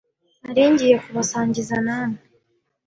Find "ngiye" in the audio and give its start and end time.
0.71-0.95